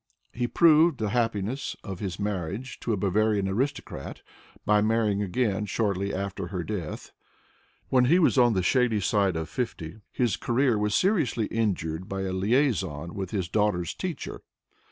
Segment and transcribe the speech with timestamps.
[0.33, 4.23] He proved the happiness of his marriage to a Bavarian aristocrat
[4.65, 7.11] by marrying again shortly after her death.
[7.89, 12.21] When he was on the shady side of fifty his career was seriously injured by
[12.21, 14.41] a liaison with his daughter's teacher.